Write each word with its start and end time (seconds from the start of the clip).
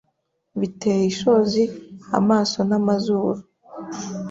Biteye 0.59 1.03
ishozi 1.13 1.63
amaso 2.19 2.57
n'amazuru 2.69 3.39